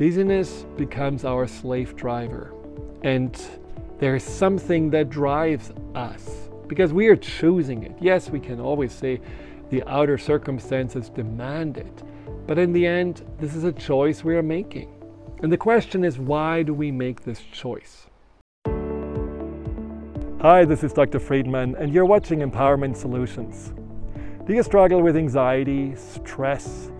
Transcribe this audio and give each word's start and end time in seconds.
Busyness 0.00 0.64
becomes 0.78 1.26
our 1.26 1.46
slave 1.46 1.94
driver. 1.94 2.54
And 3.02 3.38
there's 3.98 4.24
something 4.24 4.88
that 4.92 5.10
drives 5.10 5.72
us 5.94 6.48
because 6.68 6.94
we 6.94 7.08
are 7.08 7.16
choosing 7.16 7.82
it. 7.82 7.92
Yes, 8.00 8.30
we 8.30 8.40
can 8.40 8.60
always 8.60 8.94
say 8.94 9.20
the 9.68 9.84
outer 9.86 10.16
circumstances 10.16 11.10
demand 11.10 11.76
it. 11.76 12.02
But 12.46 12.58
in 12.58 12.72
the 12.72 12.86
end, 12.86 13.26
this 13.38 13.54
is 13.54 13.64
a 13.64 13.72
choice 13.72 14.24
we 14.24 14.34
are 14.36 14.42
making. 14.42 14.90
And 15.42 15.52
the 15.52 15.58
question 15.58 16.02
is 16.02 16.18
why 16.18 16.62
do 16.62 16.72
we 16.72 16.90
make 16.90 17.20
this 17.20 17.42
choice? 17.52 18.06
Hi, 20.40 20.64
this 20.64 20.82
is 20.82 20.94
Dr. 20.94 21.20
Friedemann, 21.20 21.78
and 21.78 21.92
you're 21.92 22.06
watching 22.06 22.38
Empowerment 22.38 22.96
Solutions. 22.96 23.74
Do 24.46 24.54
you 24.54 24.62
struggle 24.62 25.02
with 25.02 25.18
anxiety, 25.18 25.94
stress, 25.94 26.90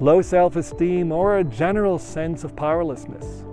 low 0.00 0.22
self 0.22 0.56
esteem, 0.56 1.12
or 1.12 1.38
a 1.38 1.44
general 1.44 1.98
sense 1.98 2.44
of 2.44 2.54
powerlessness? 2.56 3.44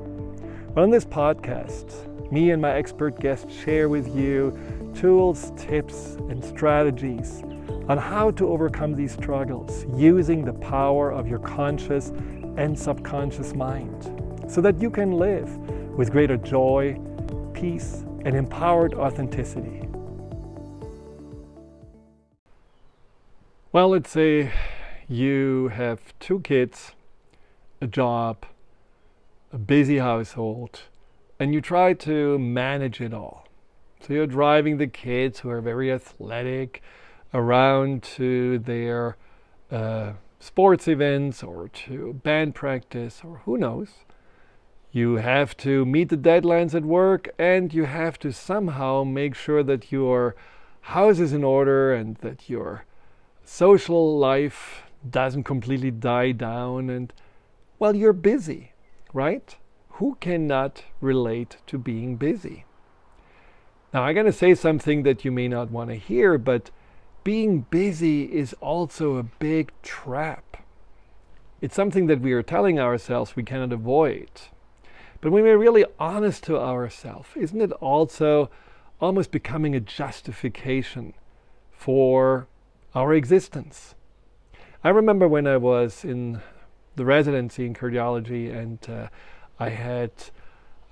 Well, 0.76 0.86
in 0.86 0.92
this 0.92 1.06
podcast, 1.06 2.32
me 2.32 2.52
and 2.52 2.62
my 2.62 2.74
expert 2.74 3.20
guests 3.20 3.54
share 3.54 3.90
with 3.90 4.16
you 4.16 4.58
tools, 4.96 5.52
tips, 5.56 6.16
and 6.30 6.44
strategies 6.44 7.44
on 7.88 7.98
how 7.98 8.32
to 8.32 8.48
overcome 8.48 8.96
these 8.96 9.12
struggles 9.12 9.86
using 9.96 10.46
the 10.46 10.54
power 10.54 11.12
of 11.12 11.28
your 11.28 11.40
conscious 11.40 12.10
and 12.58 12.78
subconscious 12.78 13.54
mind 13.54 14.12
so 14.48 14.62
that 14.62 14.82
you 14.82 14.90
can 14.90 15.12
live 15.12 15.58
with 15.98 16.12
greater 16.12 16.38
joy, 16.38 17.00
peace, 17.54 18.04
and 18.26 18.36
empowered 18.36 18.94
authenticity. 18.94 19.82
Well, 23.72 23.90
let's 23.90 24.10
say 24.10 24.52
you 25.08 25.70
have 25.70 26.18
two 26.20 26.40
kids, 26.42 26.94
a 27.82 27.88
job, 27.88 28.46
a 29.52 29.58
busy 29.58 30.00
household, 30.00 30.82
and 31.40 31.54
you 31.54 31.62
try 31.62 31.94
to 31.94 32.40
manage 32.40 33.02
it 33.02 33.14
all. 33.14 33.48
So 34.02 34.14
you're 34.14 34.28
driving 34.28 34.78
the 34.78 34.88
kids 34.88 35.40
who 35.40 35.50
are 35.50 35.62
very 35.62 35.92
athletic 35.92 36.82
around 37.34 38.04
to 38.04 38.60
their 38.60 39.18
uh, 39.72 40.14
sports 40.40 40.88
events 40.88 41.42
or 41.42 41.70
to 41.70 42.14
band 42.24 42.54
practice 42.54 43.22
or 43.24 43.42
who 43.46 43.58
knows. 43.58 43.90
You 44.92 45.16
have 45.16 45.58
to 45.58 45.86
meet 45.86 46.10
the 46.10 46.18
deadlines 46.18 46.76
at 46.76 46.84
work 46.84 47.30
and 47.40 47.74
you 47.74 47.86
have 47.86 48.20
to 48.20 48.32
somehow 48.32 49.04
make 49.04 49.36
sure 49.36 49.64
that 49.64 49.92
your 49.92 50.36
house 50.82 51.20
is 51.20 51.34
in 51.34 51.44
order 51.44 51.94
and 51.94 52.18
that 52.18 52.50
your 52.50 52.86
social 53.44 54.18
life 54.20 54.84
doesn't 55.10 55.44
completely 55.44 55.92
die 55.92 56.32
down 56.32 56.90
and 56.90 57.14
well 57.80 57.96
you're 57.96 58.14
busy 58.14 58.72
right? 59.14 59.56
Who 59.98 60.18
cannot 60.20 60.84
relate 61.00 61.58
to 61.68 61.78
being 61.78 62.16
busy? 62.16 62.66
Now 63.94 64.04
i'm 64.04 64.16
going 64.16 64.26
to 64.26 64.32
say 64.32 64.56
something 64.56 65.04
that 65.04 65.24
you 65.24 65.32
may 65.32 65.48
not 65.48 65.70
want 65.70 65.90
to 65.90 65.96
hear 65.96 66.38
but 66.38 66.72
being 67.24 67.62
busy 67.70 68.24
is 68.24 68.54
also 68.60 69.16
a 69.16 69.24
big 69.24 69.72
trap. 69.82 70.58
It's 71.62 71.76
something 71.76 72.08
that 72.08 72.20
we 72.20 72.34
are 72.34 72.44
telling 72.44 72.80
ourselves 72.80 73.36
we 73.36 73.44
cannot 73.44 73.72
avoid 73.72 74.30
but 75.22 75.32
when 75.32 75.44
we're 75.44 75.58
really 75.58 75.86
honest 76.00 76.44
to 76.44 76.60
ourselves 76.60 77.30
isn't 77.36 77.62
it 77.62 77.72
also 77.74 78.50
almost 79.00 79.32
becoming 79.32 79.76
a 79.76 79.80
justification 79.80 81.14
for 81.72 82.48
our 82.96 83.14
existence 83.14 83.96
I 84.86 84.90
remember 84.90 85.30
when 85.30 85.48
I 85.48 85.56
was 85.56 86.04
in 86.04 86.42
the 86.98 87.06
residency 87.06 87.66
in 87.66 87.74
cardiology 87.74 88.54
and 88.54 88.80
uh, 88.90 89.08
I 89.58 89.70
had 89.70 90.12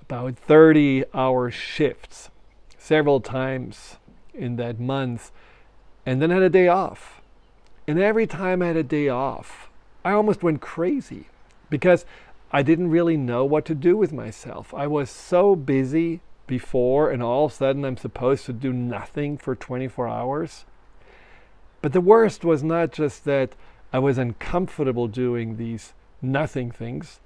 about 0.00 0.34
30 0.34 1.04
hour 1.12 1.50
shifts 1.50 2.30
several 2.78 3.20
times 3.20 3.98
in 4.32 4.56
that 4.56 4.80
month 4.80 5.30
and 6.06 6.22
then 6.22 6.30
I 6.30 6.34
had 6.34 6.42
a 6.42 6.48
day 6.48 6.68
off. 6.68 7.20
And 7.86 7.98
every 7.98 8.26
time 8.26 8.62
I 8.62 8.68
had 8.68 8.76
a 8.78 8.82
day 8.82 9.10
off, 9.10 9.68
I 10.06 10.12
almost 10.12 10.42
went 10.42 10.62
crazy 10.62 11.26
because 11.68 12.06
I 12.50 12.62
didn't 12.62 12.88
really 12.88 13.18
know 13.18 13.44
what 13.44 13.66
to 13.66 13.74
do 13.74 13.98
with 13.98 14.10
myself. 14.10 14.72
I 14.72 14.86
was 14.86 15.10
so 15.10 15.54
busy 15.54 16.20
before, 16.46 17.10
and 17.10 17.22
all 17.22 17.46
of 17.46 17.52
a 17.52 17.54
sudden 17.54 17.84
I'm 17.84 17.96
supposed 17.96 18.46
to 18.46 18.52
do 18.52 18.72
nothing 18.72 19.36
for 19.36 19.54
24 19.54 20.08
hours. 20.08 20.64
But 21.82 21.92
the 21.92 22.00
worst 22.00 22.44
was 22.44 22.62
not 22.62 22.92
just 22.92 23.24
that 23.24 23.54
I 23.92 23.98
was 23.98 24.18
uncomfortable 24.18 25.08
doing 25.08 25.56
these 25.56 25.92
nothing 26.20 26.70
things. 26.70 27.20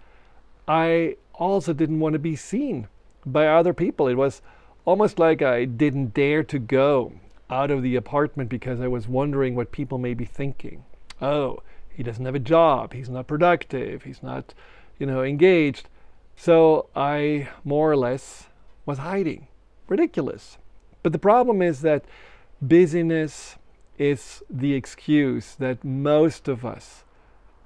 I 0.66 1.16
also 1.34 1.72
didn't 1.72 2.00
want 2.00 2.14
to 2.14 2.18
be 2.18 2.34
seen 2.34 2.88
by 3.24 3.46
other 3.46 3.72
people. 3.72 4.08
It 4.08 4.14
was 4.14 4.42
almost 4.84 5.18
like 5.18 5.42
I 5.42 5.64
didn't 5.64 6.14
dare 6.14 6.42
to 6.44 6.58
go 6.58 7.12
out 7.48 7.70
of 7.70 7.82
the 7.82 7.96
apartment 7.96 8.50
because 8.50 8.80
I 8.80 8.88
was 8.88 9.06
wondering 9.06 9.54
what 9.54 9.70
people 9.70 9.98
may 9.98 10.14
be 10.14 10.24
thinking. 10.24 10.84
Oh, 11.22 11.60
he 11.88 12.02
doesn't 12.02 12.24
have 12.24 12.34
a 12.34 12.40
job, 12.40 12.92
he's 12.92 13.08
not 13.08 13.26
productive, 13.26 14.02
he's 14.02 14.22
not, 14.22 14.52
you 14.98 15.06
know, 15.06 15.22
engaged. 15.22 15.88
So 16.36 16.88
I 16.94 17.48
more 17.64 17.90
or 17.90 17.96
less 17.96 18.48
was 18.84 18.98
hiding. 18.98 19.48
Ridiculous. 19.88 20.58
But 21.02 21.12
the 21.12 21.18
problem 21.18 21.62
is 21.62 21.80
that 21.82 22.04
busyness 22.60 23.56
is 23.98 24.42
the 24.50 24.74
excuse 24.74 25.54
that 25.56 25.84
most 25.84 26.48
of 26.48 26.64
us 26.64 27.04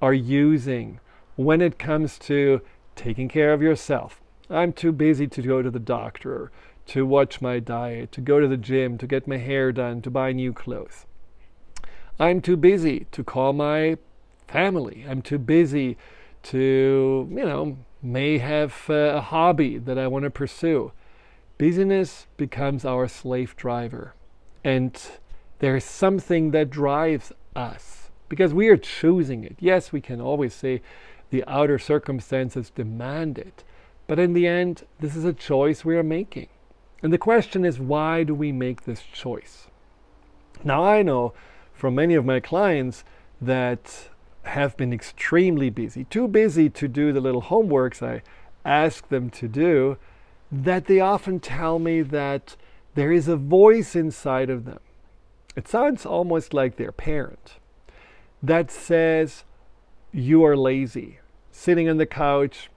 are 0.00 0.14
using 0.14 1.00
when 1.36 1.60
it 1.60 1.78
comes 1.78 2.18
to 2.18 2.60
taking 2.96 3.28
care 3.28 3.52
of 3.52 3.62
yourself. 3.62 4.20
I'm 4.48 4.72
too 4.72 4.92
busy 4.92 5.26
to 5.28 5.42
go 5.42 5.62
to 5.62 5.70
the 5.70 5.78
doctor, 5.78 6.50
to 6.86 7.06
watch 7.06 7.40
my 7.40 7.60
diet, 7.60 8.12
to 8.12 8.20
go 8.20 8.40
to 8.40 8.48
the 8.48 8.56
gym, 8.56 8.98
to 8.98 9.06
get 9.06 9.28
my 9.28 9.38
hair 9.38 9.72
done, 9.72 10.02
to 10.02 10.10
buy 10.10 10.32
new 10.32 10.52
clothes. 10.52 11.06
I'm 12.18 12.40
too 12.40 12.56
busy 12.56 13.06
to 13.12 13.24
call 13.24 13.52
my 13.52 13.96
family. 14.48 15.04
I'm 15.08 15.22
too 15.22 15.38
busy 15.38 15.96
to, 16.44 17.28
you 17.30 17.44
know, 17.44 17.78
may 18.02 18.38
have 18.38 18.74
uh, 18.88 18.94
a 18.94 19.20
hobby 19.20 19.78
that 19.78 19.98
I 19.98 20.06
want 20.06 20.24
to 20.24 20.30
pursue. 20.30 20.92
Busyness 21.58 22.26
becomes 22.36 22.84
our 22.84 23.06
slave 23.08 23.56
driver. 23.56 24.14
And 24.64 25.00
there's 25.60 25.84
something 25.84 26.50
that 26.50 26.70
drives 26.70 27.32
us 27.54 28.10
because 28.28 28.52
we 28.52 28.68
are 28.68 28.76
choosing 28.76 29.44
it. 29.44 29.56
Yes, 29.60 29.92
we 29.92 30.00
can 30.00 30.20
always 30.20 30.54
say 30.54 30.82
the 31.30 31.44
outer 31.46 31.78
circumstances 31.78 32.70
demand 32.70 33.38
it, 33.38 33.62
but 34.06 34.18
in 34.18 34.32
the 34.32 34.46
end, 34.46 34.84
this 34.98 35.14
is 35.14 35.24
a 35.24 35.32
choice 35.32 35.84
we 35.84 35.96
are 35.96 36.02
making. 36.02 36.48
And 37.02 37.12
the 37.12 37.18
question 37.18 37.64
is, 37.64 37.78
why 37.78 38.24
do 38.24 38.34
we 38.34 38.52
make 38.52 38.84
this 38.84 39.02
choice? 39.02 39.68
Now, 40.64 40.82
I 40.84 41.02
know 41.02 41.32
from 41.72 41.94
many 41.94 42.14
of 42.14 42.24
my 42.24 42.40
clients 42.40 43.04
that 43.40 44.08
have 44.42 44.76
been 44.76 44.92
extremely 44.92 45.70
busy, 45.70 46.04
too 46.04 46.26
busy 46.26 46.68
to 46.70 46.88
do 46.88 47.12
the 47.12 47.20
little 47.20 47.42
homeworks 47.42 48.02
I 48.02 48.22
ask 48.64 49.08
them 49.08 49.30
to 49.30 49.48
do, 49.48 49.98
that 50.50 50.86
they 50.86 51.00
often 51.00 51.38
tell 51.38 51.78
me 51.78 52.02
that 52.02 52.56
there 52.94 53.12
is 53.12 53.28
a 53.28 53.36
voice 53.36 53.94
inside 53.94 54.50
of 54.50 54.64
them 54.64 54.80
it 55.60 55.68
sounds 55.68 56.06
almost 56.06 56.54
like 56.54 56.76
their 56.76 56.90
parent 56.90 57.58
that 58.42 58.70
says, 58.70 59.44
You 60.10 60.42
are 60.46 60.56
lazy, 60.56 61.18
sitting 61.52 61.86
on 61.86 61.98
the 61.98 62.06
couch, 62.06 62.70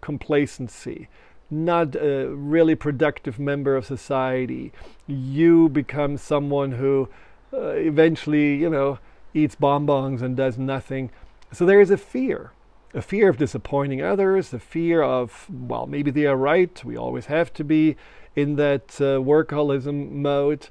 complacency, 0.00 1.08
not 1.50 1.94
a 1.94 2.28
really 2.28 2.74
productive 2.74 3.38
member 3.38 3.76
of 3.76 3.84
society. 3.84 4.72
You 5.06 5.68
become 5.68 6.16
someone 6.16 6.72
who 6.72 7.10
uh, 7.52 7.72
eventually, 7.72 8.54
you 8.54 8.70
know, 8.70 8.98
eats 9.34 9.54
bonbons 9.54 10.22
and 10.22 10.34
does 10.34 10.56
nothing. 10.56 11.10
So 11.52 11.66
there 11.66 11.82
is 11.82 11.90
a 11.90 11.98
fear 11.98 12.52
a 12.94 13.02
fear 13.02 13.28
of 13.28 13.36
disappointing 13.36 14.02
others, 14.02 14.52
a 14.52 14.58
fear 14.58 15.02
of, 15.02 15.46
well, 15.50 15.86
maybe 15.86 16.10
they 16.10 16.26
are 16.26 16.36
right. 16.36 16.82
We 16.84 16.96
always 16.96 17.26
have 17.26 17.52
to 17.54 17.64
be 17.64 17.96
in 18.36 18.56
that 18.56 19.00
uh, 19.00 19.20
workaholism 19.20 20.10
mode. 20.12 20.68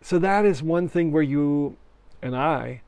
So 0.00 0.18
that 0.18 0.44
is 0.44 0.62
one 0.62 0.88
thing 0.88 1.12
where 1.12 1.22
you 1.22 1.76
and 2.22 2.36
I 2.36 2.82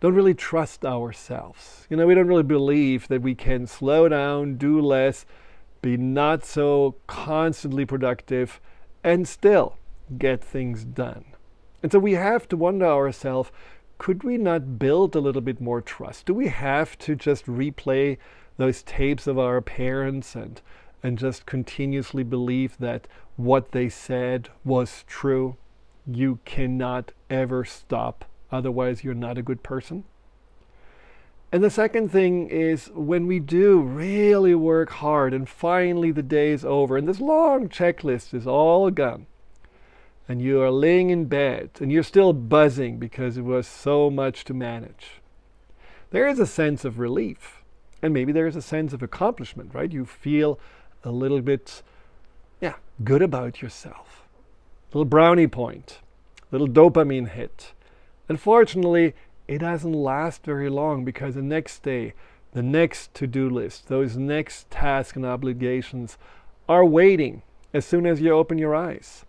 don't 0.00 0.14
really 0.14 0.34
trust 0.34 0.84
ourselves. 0.84 1.86
You 1.90 1.96
know, 1.96 2.06
we 2.06 2.14
don't 2.14 2.26
really 2.26 2.42
believe 2.42 3.08
that 3.08 3.22
we 3.22 3.34
can 3.34 3.66
slow 3.66 4.08
down, 4.08 4.56
do 4.56 4.80
less, 4.80 5.26
be 5.82 5.96
not 5.96 6.44
so 6.44 6.94
constantly 7.06 7.84
productive, 7.84 8.60
and 9.04 9.28
still 9.28 9.76
get 10.18 10.42
things 10.42 10.84
done. 10.84 11.24
And 11.82 11.92
so 11.92 11.98
we 11.98 12.14
have 12.14 12.48
to 12.48 12.56
wonder 12.56 12.86
ourselves 12.86 13.50
could 13.98 14.24
we 14.24 14.38
not 14.38 14.78
build 14.78 15.14
a 15.14 15.20
little 15.20 15.42
bit 15.42 15.60
more 15.60 15.82
trust? 15.82 16.24
Do 16.24 16.32
we 16.32 16.48
have 16.48 16.96
to 17.00 17.14
just 17.14 17.44
replay 17.44 18.16
those 18.56 18.82
tapes 18.82 19.26
of 19.26 19.38
our 19.38 19.60
parents 19.60 20.34
and, 20.34 20.62
and 21.02 21.18
just 21.18 21.44
continuously 21.44 22.22
believe 22.22 22.78
that 22.78 23.06
what 23.36 23.72
they 23.72 23.90
said 23.90 24.48
was 24.64 25.04
true? 25.06 25.58
You 26.16 26.38
cannot 26.44 27.12
ever 27.28 27.64
stop. 27.64 28.24
Otherwise, 28.50 29.04
you're 29.04 29.14
not 29.14 29.38
a 29.38 29.42
good 29.42 29.62
person. 29.62 30.04
And 31.52 31.64
the 31.64 31.70
second 31.70 32.10
thing 32.12 32.48
is 32.48 32.90
when 32.94 33.26
we 33.26 33.40
do 33.40 33.80
really 33.80 34.54
work 34.54 34.90
hard 34.90 35.34
and 35.34 35.48
finally 35.48 36.12
the 36.12 36.22
day 36.22 36.50
is 36.50 36.64
over 36.64 36.96
and 36.96 37.08
this 37.08 37.20
long 37.20 37.68
checklist 37.68 38.32
is 38.34 38.46
all 38.46 38.88
gone 38.90 39.26
and 40.28 40.40
you 40.40 40.62
are 40.62 40.70
laying 40.70 41.10
in 41.10 41.24
bed 41.24 41.70
and 41.80 41.90
you're 41.90 42.04
still 42.04 42.32
buzzing 42.32 42.98
because 42.98 43.36
it 43.36 43.42
was 43.42 43.66
so 43.66 44.10
much 44.10 44.44
to 44.44 44.54
manage. 44.54 45.20
There 46.10 46.28
is 46.28 46.38
a 46.38 46.46
sense 46.46 46.84
of 46.84 47.00
relief 47.00 47.64
and 48.00 48.14
maybe 48.14 48.30
there 48.30 48.46
is 48.46 48.54
a 48.54 48.62
sense 48.62 48.92
of 48.92 49.02
accomplishment, 49.02 49.74
right? 49.74 49.90
You 49.90 50.06
feel 50.06 50.60
a 51.02 51.10
little 51.10 51.40
bit, 51.40 51.82
yeah, 52.60 52.76
good 53.02 53.22
about 53.22 53.60
yourself. 53.60 54.22
Little 54.92 55.04
brownie 55.04 55.46
point, 55.46 56.00
little 56.50 56.66
dopamine 56.66 57.28
hit. 57.28 57.74
Unfortunately, 58.28 59.14
it 59.46 59.58
doesn't 59.58 59.92
last 59.92 60.44
very 60.44 60.68
long 60.68 61.04
because 61.04 61.36
the 61.36 61.42
next 61.42 61.84
day, 61.84 62.12
the 62.52 62.62
next 62.62 63.14
to 63.14 63.28
do 63.28 63.48
list, 63.48 63.86
those 63.86 64.16
next 64.16 64.68
tasks 64.68 65.14
and 65.14 65.24
obligations 65.24 66.18
are 66.68 66.84
waiting 66.84 67.42
as 67.72 67.84
soon 67.84 68.04
as 68.04 68.20
you 68.20 68.32
open 68.32 68.58
your 68.58 68.74
eyes. 68.74 69.24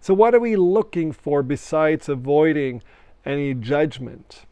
So, 0.00 0.14
what 0.14 0.32
are 0.32 0.40
we 0.40 0.54
looking 0.54 1.10
for 1.10 1.42
besides 1.42 2.08
avoiding 2.08 2.80
any 3.24 3.52
judgment? 3.52 4.44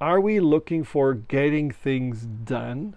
Are 0.00 0.20
we 0.20 0.40
looking 0.40 0.82
for 0.82 1.14
getting 1.14 1.70
things 1.70 2.26
done? 2.26 2.96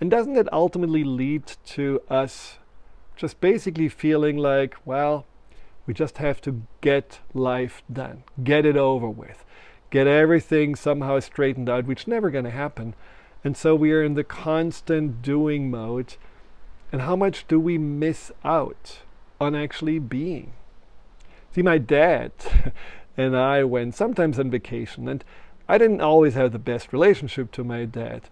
And 0.00 0.10
doesn't 0.10 0.36
it 0.36 0.52
ultimately 0.52 1.04
lead 1.04 1.46
to 1.66 2.02
us 2.10 2.58
just 3.16 3.40
basically 3.40 3.88
feeling 3.88 4.36
like, 4.36 4.76
well, 4.84 5.24
we 5.86 5.94
just 5.94 6.18
have 6.18 6.40
to 6.42 6.62
get 6.80 7.20
life 7.32 7.82
done, 7.92 8.24
get 8.42 8.64
it 8.64 8.76
over 8.76 9.08
with? 9.08 9.44
get 9.94 10.08
everything 10.08 10.74
somehow 10.74 11.20
straightened 11.20 11.68
out, 11.68 11.86
which 11.86 12.08
never 12.08 12.28
going 12.28 12.44
to 12.44 12.50
happen. 12.50 12.96
And 13.44 13.56
so 13.56 13.76
we 13.76 13.92
are 13.92 14.02
in 14.02 14.14
the 14.14 14.24
constant 14.24 15.22
doing 15.22 15.70
mode. 15.70 16.16
And 16.90 17.02
how 17.02 17.14
much 17.14 17.46
do 17.46 17.60
we 17.60 17.78
miss 17.78 18.32
out 18.44 18.98
on 19.40 19.54
actually 19.54 20.00
being? 20.00 20.52
See, 21.52 21.62
my 21.62 21.78
dad 21.78 22.32
and 23.16 23.36
I 23.36 23.62
went 23.62 23.94
sometimes 23.94 24.40
on 24.40 24.50
vacation, 24.50 25.06
and 25.06 25.24
I 25.68 25.78
didn't 25.78 26.00
always 26.00 26.34
have 26.34 26.50
the 26.50 26.58
best 26.58 26.92
relationship 26.92 27.52
to 27.52 27.62
my 27.62 27.84
dad. 27.84 28.22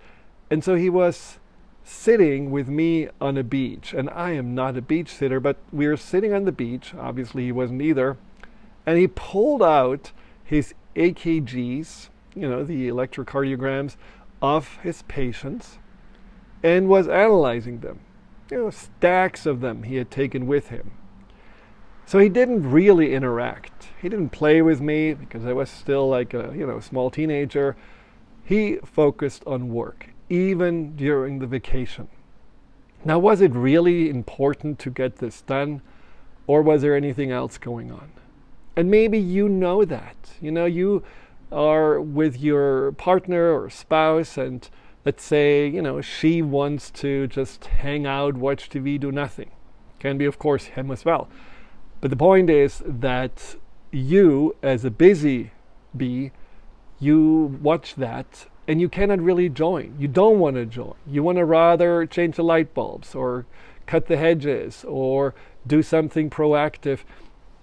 And 0.51 0.65
so 0.65 0.75
he 0.75 0.91
was 0.91 1.39
sitting 1.85 2.51
with 2.51 2.69
me 2.69 3.09
on 3.21 3.37
a 3.37 3.43
beach, 3.43 3.93
and 3.93 4.09
I 4.11 4.33
am 4.33 4.55
not 4.55 4.77
a 4.77 4.83
beach 4.83 5.09
sitter, 5.09 5.41
but 5.41 5.57
we 5.73 5.87
were 5.87 5.97
sitting 5.97 6.33
on 6.33 6.45
the 6.45 6.53
beach. 6.53 6.95
Obviously, 6.95 7.45
he 7.45 7.53
wasn't 7.53 7.83
either. 7.83 8.17
And 8.87 8.99
he 8.99 9.09
pulled 9.09 9.63
out 9.63 10.13
his 10.45 10.75
EKGs, 10.97 12.09
you 12.35 12.49
know, 12.49 12.65
the 12.65 12.89
electrocardiograms 12.89 13.97
of 14.41 14.77
his 14.83 15.03
patients, 15.03 15.79
and 16.63 16.89
was 16.89 17.09
analyzing 17.09 17.81
them. 17.81 18.01
You 18.51 18.59
know, 18.59 18.71
stacks 18.71 19.47
of 19.47 19.61
them 19.61 19.85
he 19.85 19.97
had 19.97 20.11
taken 20.11 20.47
with 20.47 20.69
him. 20.69 20.93
So 22.05 22.19
he 22.19 22.29
didn't 22.29 22.71
really 22.71 23.15
interact. 23.15 23.89
He 24.01 24.09
didn't 24.09 24.31
play 24.31 24.61
with 24.61 24.81
me 24.81 25.15
because 25.15 25.47
I 25.47 25.53
was 25.53 25.71
still 25.71 26.09
like 26.09 26.35
a, 26.35 26.53
you 26.55 26.67
know, 26.67 26.81
small 26.81 27.11
teenager. 27.11 27.77
He 28.45 28.77
focused 28.85 29.43
on 29.47 29.73
work, 29.73 30.12
even 30.33 30.97
during 30.97 31.41
the 31.41 31.47
vacation. 31.47 32.09
Now, 33.05 33.19
was 33.19 33.43
it 33.43 33.53
really 33.53 34.09
important 34.09 34.79
to 34.79 34.91
get 34.91 35.17
this 35.17 35.43
done, 35.43 35.83
or 36.47 36.63
was 36.63 36.81
there 36.81 36.97
anything 36.97 37.31
else 37.31 37.59
going 37.59 37.93
on? 37.93 38.13
And 38.75 38.91
maybe 38.91 39.19
you 39.19 39.47
know 39.47 39.85
that. 39.85 40.17
You 40.41 40.51
know, 40.51 40.65
you 40.65 41.03
are 41.51 42.01
with 42.01 42.41
your 42.41 42.93
partner 42.93 43.53
or 43.53 43.69
spouse, 43.69 44.39
and 44.39 44.67
let's 45.05 45.23
say, 45.23 45.69
you 45.69 45.83
know, 45.83 46.01
she 46.01 46.41
wants 46.41 46.91
to 46.93 47.27
just 47.27 47.67
hang 47.67 48.07
out, 48.07 48.35
watch 48.35 48.71
TV, 48.71 48.99
do 48.99 49.13
nothing. 49.13 49.51
Can 49.99 50.17
be, 50.17 50.25
of 50.25 50.39
course, 50.39 50.65
him 50.65 50.91
as 50.91 51.05
well. 51.05 51.29
But 52.01 52.09
the 52.09 52.17
point 52.17 52.49
is 52.49 52.83
that 52.87 53.57
you, 53.91 54.57
as 54.63 54.87
a 54.87 54.91
busy 54.91 55.51
bee, 55.95 56.31
you 56.99 57.59
watch 57.61 57.97
that 57.97 58.47
and 58.69 58.81
you 58.81 58.89
cannot 58.89 59.21
really 59.21 59.49
join. 59.49 59.97
You 59.99 60.09
don't 60.09 60.39
want 60.39 60.57
to 60.57 60.67
join. 60.67 60.95
You 61.07 61.23
want 61.23 61.39
to 61.39 61.45
rather 61.45 62.07
change 62.07 62.37
the 62.37 62.45
light 62.45 62.75
bulbs 62.75 63.15
or 63.15 63.47
cut 63.87 64.07
the 64.07 64.17
hedges 64.17 64.85
or 64.87 65.35
do 65.67 65.83
something 65.83 66.31
proactive. 66.31 67.01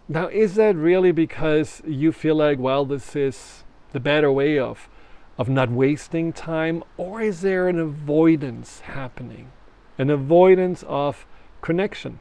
Now, 0.08 0.28
is 0.28 0.56
that 0.56 0.76
really 0.76 1.12
because 1.12 1.82
you 1.86 2.12
feel 2.12 2.36
like, 2.36 2.60
well, 2.60 2.84
this 2.84 3.16
is 3.16 3.64
the 3.92 4.00
better 4.00 4.32
way 4.32 4.60
of, 4.60 4.90
of 5.38 5.48
not 5.48 5.72
wasting 5.72 6.34
time, 6.34 6.84
or 6.98 7.22
is 7.22 7.42
there 7.42 7.68
an 7.68 7.80
avoidance 7.80 8.82
happening? 8.82 9.52
An 9.98 10.10
avoidance 10.10 10.84
of 10.88 11.26
connection, 11.62 12.20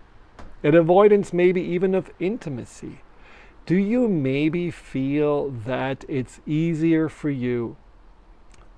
an 0.63 0.75
avoidance 0.75 1.33
maybe 1.33 1.63
even 1.63 1.95
of 1.95 2.11
intimacy. 2.21 3.01
Do 3.67 3.77
you 3.77 4.09
maybe 4.09 4.71
feel 4.71 5.51
that 5.51 6.05
it's 6.09 6.41
easier 6.47 7.09
for 7.09 7.31
you 7.31 7.77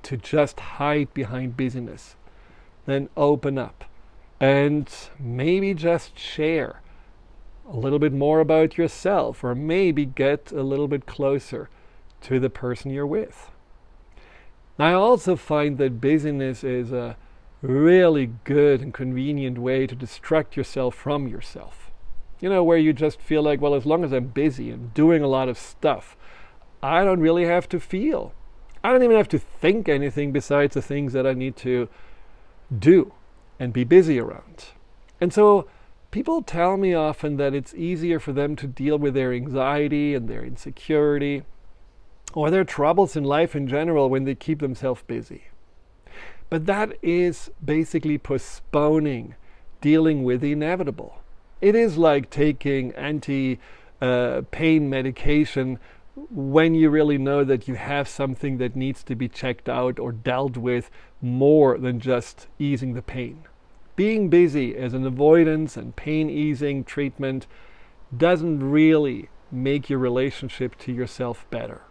to 0.04 0.16
just 0.16 0.60
hide 0.60 1.12
behind 1.14 1.56
busyness 1.56 2.16
Then 2.86 3.08
open 3.16 3.58
up 3.58 3.84
and 4.40 4.88
maybe 5.18 5.74
just 5.74 6.18
share? 6.18 6.80
a 7.70 7.76
little 7.76 7.98
bit 7.98 8.12
more 8.12 8.40
about 8.40 8.76
yourself, 8.76 9.44
or 9.44 9.54
maybe 9.54 10.04
get 10.04 10.50
a 10.50 10.62
little 10.62 10.88
bit 10.88 11.06
closer 11.06 11.68
to 12.20 12.40
the 12.40 12.50
person 12.50 12.90
you're 12.90 13.06
with. 13.06 13.50
I 14.78 14.92
also 14.92 15.36
find 15.36 15.78
that 15.78 16.00
busyness 16.00 16.64
is 16.64 16.90
a 16.90 17.16
really 17.62 18.32
good 18.44 18.80
and 18.80 18.92
convenient 18.92 19.58
way 19.58 19.86
to 19.86 19.94
distract 19.94 20.56
yourself 20.56 20.94
from 20.94 21.28
yourself. 21.28 21.90
You 22.40 22.48
know, 22.48 22.64
where 22.64 22.78
you 22.78 22.92
just 22.92 23.20
feel 23.20 23.42
like, 23.42 23.60
well, 23.60 23.74
as 23.74 23.86
long 23.86 24.02
as 24.02 24.12
I'm 24.12 24.28
busy 24.28 24.70
and 24.70 24.92
doing 24.94 25.22
a 25.22 25.28
lot 25.28 25.48
of 25.48 25.58
stuff, 25.58 26.16
I 26.82 27.04
don't 27.04 27.20
really 27.20 27.44
have 27.44 27.68
to 27.68 27.78
feel. 27.78 28.32
I 28.82 28.92
don't 28.92 29.02
even 29.02 29.16
have 29.16 29.28
to 29.28 29.38
think 29.38 29.88
anything 29.88 30.32
besides 30.32 30.74
the 30.74 30.82
things 30.82 31.12
that 31.12 31.26
I 31.26 31.34
need 31.34 31.56
to 31.56 31.88
do 32.76 33.12
and 33.58 33.72
be 33.72 33.84
busy 33.84 34.18
around. 34.18 34.68
And 35.20 35.32
so 35.32 35.68
People 36.10 36.42
tell 36.42 36.76
me 36.76 36.92
often 36.92 37.36
that 37.36 37.54
it's 37.54 37.72
easier 37.74 38.18
for 38.18 38.32
them 38.32 38.56
to 38.56 38.66
deal 38.66 38.98
with 38.98 39.14
their 39.14 39.32
anxiety 39.32 40.14
and 40.14 40.28
their 40.28 40.44
insecurity 40.44 41.44
or 42.34 42.50
their 42.50 42.64
troubles 42.64 43.14
in 43.14 43.22
life 43.22 43.54
in 43.54 43.68
general 43.68 44.10
when 44.10 44.24
they 44.24 44.34
keep 44.34 44.58
themselves 44.58 45.02
busy. 45.06 45.44
But 46.48 46.66
that 46.66 46.96
is 47.00 47.50
basically 47.64 48.18
postponing 48.18 49.36
dealing 49.80 50.24
with 50.24 50.40
the 50.40 50.50
inevitable. 50.50 51.20
It 51.60 51.76
is 51.76 51.96
like 51.96 52.28
taking 52.28 52.92
anti 52.94 53.60
uh, 54.00 54.42
pain 54.50 54.90
medication 54.90 55.78
when 56.28 56.74
you 56.74 56.90
really 56.90 57.18
know 57.18 57.44
that 57.44 57.66
you 57.66 57.74
have 57.74 58.08
something 58.08 58.58
that 58.58 58.76
needs 58.76 59.02
to 59.04 59.14
be 59.14 59.28
checked 59.28 59.68
out 59.68 59.98
or 59.98 60.12
dealt 60.12 60.56
with 60.56 60.90
more 61.22 61.78
than 61.78 62.00
just 62.00 62.48
easing 62.58 62.94
the 62.94 63.02
pain 63.02 63.44
being 64.00 64.30
busy 64.30 64.74
as 64.74 64.94
an 64.94 65.06
avoidance 65.06 65.76
and 65.76 65.94
pain 65.94 66.30
easing 66.30 66.82
treatment 66.82 67.46
doesn't 68.16 68.60
really 68.60 69.28
make 69.52 69.90
your 69.90 69.98
relationship 69.98 70.74
to 70.78 70.90
yourself 70.90 71.44
better. 71.50 71.82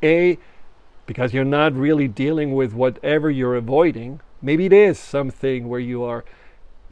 A, 0.00 0.38
because 1.04 1.34
you're 1.34 1.44
not 1.44 1.74
really 1.74 2.06
dealing 2.06 2.54
with 2.54 2.74
whatever 2.74 3.28
you're 3.28 3.56
avoiding. 3.56 4.20
Maybe 4.40 4.66
it 4.66 4.72
is 4.72 5.00
something 5.00 5.68
where 5.68 5.80
you 5.80 6.04
are 6.04 6.24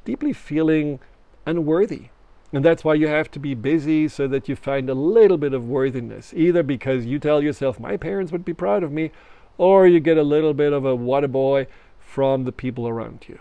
deeply 0.05 0.33
feeling 0.33 0.99
unworthy. 1.47 2.09
And 2.57 2.65
that's 2.65 2.85
why 2.85 2.95
you 2.95 3.07
have 3.07 3.31
to 3.33 3.39
be 3.39 3.53
busy 3.53 4.09
so 4.09 4.27
that 4.29 4.49
you 4.49 4.57
find 4.57 4.89
a 4.89 4.95
little 4.95 5.37
bit 5.37 5.53
of 5.53 5.69
worthiness, 5.69 6.33
either 6.35 6.63
because 6.63 7.05
you 7.05 7.19
tell 7.19 7.43
yourself, 7.43 7.79
my 7.79 7.99
parents 7.99 8.33
would 8.33 8.47
be 8.47 8.55
proud 8.55 8.83
of 8.83 8.91
me, 8.91 9.11
or 9.59 9.87
you 9.87 10.01
get 10.01 10.17
a 10.17 10.23
little 10.23 10.55
bit 10.55 10.73
of 10.73 10.83
a 10.87 10.97
what 10.97 11.23
a 11.23 11.29
boy 11.29 11.67
from 11.99 12.45
the 12.45 12.53
people 12.53 12.89
around 12.89 13.27
you. 13.29 13.39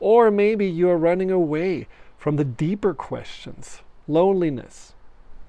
Or 0.00 0.28
maybe 0.32 0.66
you 0.66 0.90
are 0.90 0.98
running 0.98 1.30
away 1.30 1.86
from 2.18 2.34
the 2.34 2.44
deeper 2.44 2.94
questions 2.94 3.82
loneliness, 4.08 4.94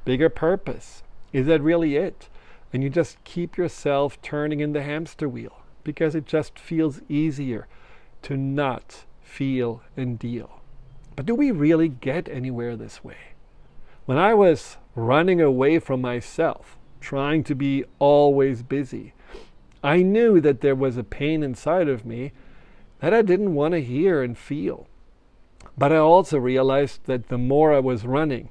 bigger 0.06 0.30
purpose. 0.30 1.02
Is 1.32 1.48
that 1.48 1.64
really 1.64 1.96
it? 1.96 2.30
And 2.72 2.84
you 2.84 2.92
just 2.92 3.18
keep 3.24 3.58
yourself 3.58 4.22
turning 4.22 4.60
in 4.60 4.74
the 4.74 4.84
hamster 4.84 5.28
wheel 5.28 5.64
because 5.84 6.14
it 6.14 6.28
just 6.28 6.60
feels 6.60 7.02
easier 7.10 7.68
to 8.22 8.38
not 8.38 9.06
feel 9.24 9.82
and 9.98 10.20
deal. 10.20 10.60
But 11.16 11.26
do 11.26 11.36
we 11.36 11.52
really 11.52 11.90
get 11.90 12.28
anywhere 12.30 12.76
this 12.76 13.04
way? 13.04 13.34
When 14.06 14.18
I 14.18 14.34
was 14.34 14.78
running 14.96 15.42
away 15.42 15.80
from 15.80 16.02
myself, 16.02 16.78
trying 17.00 17.44
to 17.46 17.56
be 17.56 17.86
always 18.00 18.64
busy, 18.64 19.14
I 19.84 20.02
knew 20.02 20.40
that 20.42 20.62
there 20.62 20.76
was 20.76 20.98
a 20.98 21.04
pain 21.04 21.44
inside 21.44 21.88
of 21.88 22.06
me 22.06 22.32
that 23.00 23.14
I 23.14 23.22
didn't 23.22 23.54
want 23.54 23.74
to 23.74 23.82
hear 23.82 24.24
and 24.24 24.38
feel. 24.38 24.88
But 25.78 25.92
I 25.92 25.98
also 25.98 26.38
realized 26.38 27.06
that 27.06 27.28
the 27.28 27.38
more 27.38 27.74
I 27.74 27.80
was 27.80 28.06
running, 28.06 28.50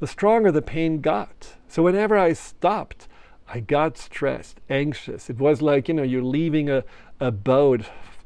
the 0.00 0.06
stronger 0.06 0.50
the 0.50 0.62
pain 0.62 1.00
got. 1.00 1.56
So 1.68 1.82
whenever 1.82 2.16
I 2.16 2.32
stopped, 2.32 3.08
I 3.46 3.60
got 3.60 3.98
stressed, 3.98 4.60
anxious. 4.70 5.28
It 5.28 5.38
was 5.38 5.60
like, 5.60 5.88
you 5.88 5.94
know, 5.94 6.02
you're 6.02 6.22
leaving 6.22 6.70
a, 6.70 6.84
a 7.20 7.30
boat 7.30 7.82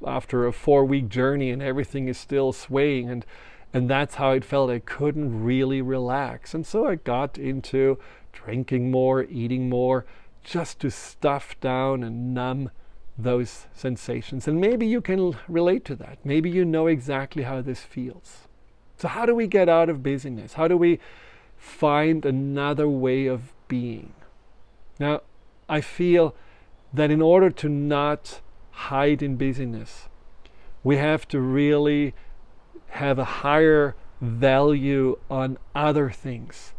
after 0.06 0.46
a 0.46 0.52
four 0.52 0.84
week 0.84 1.08
journey 1.08 1.50
and 1.50 1.60
everything 1.60 2.08
is 2.08 2.18
still 2.18 2.52
swaying 2.52 3.10
and 3.10 3.26
and 3.72 3.88
that's 3.88 4.16
how 4.16 4.32
it 4.32 4.44
felt. 4.44 4.70
I 4.70 4.78
couldn't 4.78 5.42
really 5.42 5.82
relax. 5.82 6.54
And 6.54 6.66
so 6.66 6.86
I 6.86 6.94
got 6.96 7.38
into 7.38 7.98
drinking 8.32 8.90
more, 8.90 9.24
eating 9.24 9.68
more, 9.68 10.06
just 10.42 10.80
to 10.80 10.90
stuff 10.90 11.58
down 11.60 12.02
and 12.02 12.32
numb 12.32 12.70
those 13.18 13.66
sensations. 13.74 14.46
And 14.46 14.60
maybe 14.60 14.86
you 14.86 15.00
can 15.00 15.36
relate 15.48 15.84
to 15.86 15.96
that. 15.96 16.18
Maybe 16.24 16.48
you 16.48 16.64
know 16.64 16.86
exactly 16.86 17.42
how 17.42 17.60
this 17.60 17.80
feels. 17.80 18.48
So, 18.96 19.08
how 19.08 19.26
do 19.26 19.34
we 19.34 19.46
get 19.46 19.68
out 19.68 19.88
of 19.88 20.02
busyness? 20.02 20.54
How 20.54 20.66
do 20.68 20.76
we 20.76 20.98
find 21.56 22.24
another 22.24 22.88
way 22.88 23.26
of 23.26 23.52
being? 23.66 24.12
Now, 24.98 25.22
I 25.68 25.80
feel 25.80 26.34
that 26.92 27.10
in 27.10 27.20
order 27.20 27.50
to 27.50 27.68
not 27.68 28.40
hide 28.70 29.22
in 29.22 29.36
busyness, 29.36 30.08
we 30.82 30.96
have 30.96 31.28
to 31.28 31.40
really 31.40 32.14
have 32.88 33.18
a 33.18 33.24
higher 33.24 33.94
value 34.20 35.18
on 35.30 35.58
other 35.74 36.10
things. 36.10 36.72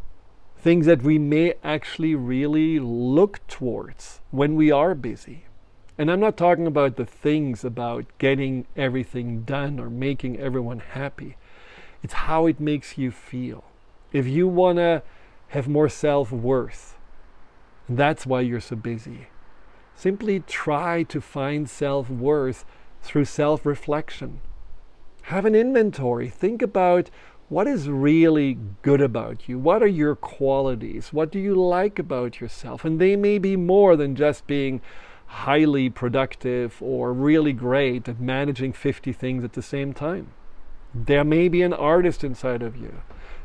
Things 0.57 0.85
that 0.85 1.03
we 1.03 1.17
may 1.17 1.53
actually 1.63 2.15
really 2.15 2.79
look 2.79 3.45
towards 3.47 4.19
when 4.31 4.55
we 4.55 4.71
are 4.71 4.93
busy. 4.93 5.45
And 5.97 6.09
I'm 6.09 6.19
not 6.19 6.37
talking 6.37 6.67
about 6.67 6.95
the 6.95 7.05
things 7.05 7.63
about 7.63 8.05
getting 8.17 8.65
everything 8.75 9.43
done 9.43 9.79
or 9.79 9.89
making 9.89 10.39
everyone 10.39 10.79
happy. 10.79 11.35
It's 12.01 12.13
how 12.13 12.45
it 12.45 12.59
makes 12.59 12.97
you 12.97 13.11
feel. 13.11 13.65
If 14.11 14.25
you 14.25 14.47
want 14.47 14.77
to 14.77 15.03
have 15.49 15.67
more 15.67 15.89
self 15.89 16.31
worth, 16.31 16.97
that's 17.87 18.25
why 18.25 18.41
you're 18.41 18.61
so 18.61 18.75
busy. 18.75 19.27
Simply 19.95 20.39
try 20.41 21.03
to 21.03 21.19
find 21.19 21.69
self 21.69 22.09
worth 22.09 22.63
through 23.01 23.25
self 23.25 23.65
reflection. 23.65 24.39
Have 25.29 25.45
an 25.45 25.53
inventory. 25.53 26.27
Think 26.27 26.63
about 26.63 27.11
what 27.49 27.67
is 27.67 27.87
really 27.87 28.57
good 28.81 28.99
about 28.99 29.47
you. 29.47 29.59
What 29.59 29.83
are 29.83 29.87
your 29.87 30.15
qualities? 30.15 31.13
What 31.13 31.31
do 31.31 31.37
you 31.37 31.53
like 31.53 31.99
about 31.99 32.41
yourself? 32.41 32.83
And 32.83 32.99
they 32.99 33.15
may 33.15 33.37
be 33.37 33.55
more 33.55 33.95
than 33.95 34.15
just 34.15 34.47
being 34.47 34.81
highly 35.27 35.87
productive 35.87 36.81
or 36.81 37.13
really 37.13 37.53
great 37.53 38.09
at 38.09 38.19
managing 38.19 38.73
50 38.73 39.13
things 39.13 39.43
at 39.43 39.53
the 39.53 39.61
same 39.61 39.93
time. 39.93 40.33
There 40.95 41.23
may 41.23 41.47
be 41.47 41.61
an 41.61 41.73
artist 41.73 42.23
inside 42.23 42.63
of 42.63 42.75
you. 42.75 43.03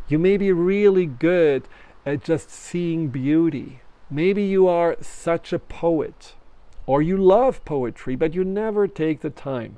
You 0.08 0.18
may 0.18 0.38
be 0.38 0.52
really 0.52 1.04
good 1.04 1.68
at 2.06 2.24
just 2.24 2.48
seeing 2.48 3.08
beauty. 3.08 3.82
Maybe 4.08 4.42
you 4.42 4.66
are 4.66 4.96
such 5.02 5.52
a 5.52 5.58
poet, 5.58 6.34
or 6.86 7.02
you 7.02 7.18
love 7.18 7.62
poetry, 7.66 8.16
but 8.16 8.32
you 8.32 8.42
never 8.42 8.88
take 8.88 9.20
the 9.20 9.28
time 9.28 9.76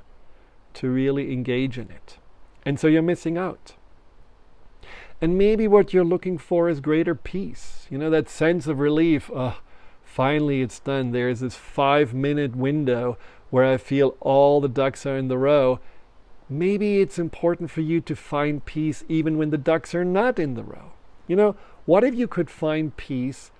to 0.77 0.89
really 0.89 1.33
engage 1.33 1.77
in 1.77 1.89
it. 1.89 2.17
And 2.65 2.79
so 2.79 2.87
you're 2.87 3.01
missing 3.01 3.37
out. 3.37 3.73
And 5.19 5.37
maybe 5.37 5.67
what 5.67 5.93
you're 5.93 6.05
looking 6.05 6.37
for 6.37 6.69
is 6.69 6.79
greater 6.79 7.15
peace. 7.15 7.87
You 7.89 7.97
know, 7.97 8.09
that 8.11 8.29
sense 8.29 8.67
of 8.67 8.79
relief. 8.79 9.31
Oh, 9.33 9.59
finally 10.03 10.61
it's 10.61 10.79
done. 10.79 11.11
There's 11.11 11.39
this 11.39 11.55
five 11.55 12.13
minute 12.13 12.55
window 12.55 13.17
where 13.49 13.65
I 13.65 13.77
feel 13.77 14.15
all 14.19 14.61
the 14.61 14.67
ducks 14.67 15.05
are 15.05 15.17
in 15.17 15.27
the 15.27 15.37
row. 15.37 15.79
Maybe 16.49 17.01
it's 17.01 17.17
important 17.17 17.71
for 17.71 17.81
you 17.81 17.99
to 18.01 18.15
find 18.15 18.63
peace 18.63 19.03
even 19.09 19.37
when 19.37 19.49
the 19.49 19.57
ducks 19.57 19.95
are 19.95 20.05
not 20.05 20.37
in 20.37 20.53
the 20.53 20.63
row. 20.63 20.91
You 21.27 21.35
know, 21.35 21.55
what 21.85 22.03
if 22.03 22.13
you 22.13 22.27
could 22.27 22.49
find 22.49 22.95
peace 22.95 23.51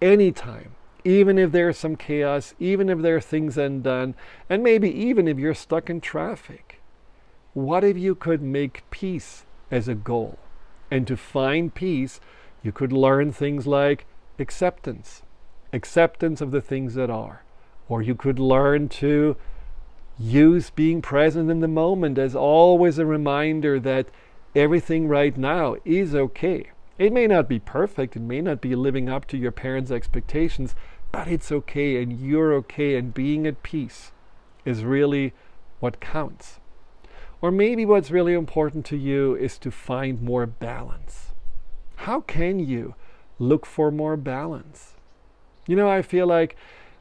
anytime, 0.00 0.74
even 1.04 1.38
if 1.38 1.52
there's 1.52 1.78
some 1.78 1.96
chaos, 1.96 2.54
even 2.58 2.88
if 2.88 3.00
there 3.00 3.16
are 3.16 3.20
things 3.20 3.58
undone, 3.58 4.14
and 4.48 4.62
maybe 4.62 4.90
even 4.90 5.26
if 5.28 5.38
you're 5.38 5.54
stuck 5.54 5.90
in 5.90 6.00
traffic? 6.00 6.80
What 7.54 7.84
if 7.84 7.98
you 7.98 8.14
could 8.14 8.42
make 8.42 8.88
peace 8.90 9.44
as 9.70 9.88
a 9.88 9.94
goal? 9.94 10.38
And 10.90 11.06
to 11.06 11.16
find 11.16 11.74
peace, 11.74 12.20
you 12.62 12.72
could 12.72 12.92
learn 12.92 13.32
things 13.32 13.66
like 13.66 14.06
acceptance, 14.38 15.22
acceptance 15.72 16.40
of 16.40 16.50
the 16.50 16.60
things 16.60 16.94
that 16.94 17.10
are. 17.10 17.42
Or 17.88 18.02
you 18.02 18.14
could 18.14 18.38
learn 18.38 18.88
to 18.90 19.36
use 20.18 20.70
being 20.70 21.02
present 21.02 21.50
in 21.50 21.60
the 21.60 21.68
moment 21.68 22.18
as 22.18 22.36
always 22.36 22.98
a 22.98 23.06
reminder 23.06 23.80
that 23.80 24.08
everything 24.54 25.08
right 25.08 25.36
now 25.36 25.76
is 25.84 26.14
okay. 26.14 26.70
It 26.98 27.12
may 27.12 27.26
not 27.26 27.48
be 27.48 27.58
perfect, 27.58 28.16
it 28.16 28.22
may 28.22 28.40
not 28.40 28.60
be 28.60 28.76
living 28.76 29.08
up 29.08 29.26
to 29.28 29.38
your 29.38 29.50
parents' 29.50 29.90
expectations, 29.90 30.74
but 31.12 31.28
it's 31.28 31.52
okay 31.52 32.02
and 32.02 32.18
you're 32.20 32.52
okay, 32.54 32.96
and 32.96 33.14
being 33.14 33.46
at 33.46 33.62
peace 33.62 34.12
is 34.64 34.84
really 34.84 35.34
what 35.78 36.00
counts. 36.00 36.58
Or 37.40 37.50
maybe 37.50 37.84
what's 37.84 38.10
really 38.10 38.34
important 38.34 38.86
to 38.86 38.96
you 38.96 39.36
is 39.36 39.58
to 39.58 39.70
find 39.70 40.22
more 40.22 40.46
balance. 40.46 41.32
How 41.96 42.20
can 42.20 42.58
you 42.58 42.94
look 43.38 43.66
for 43.66 43.90
more 43.90 44.16
balance? 44.16 44.94
You 45.66 45.76
know, 45.76 45.90
I 45.90 46.02
feel 46.02 46.26
like 46.26 46.56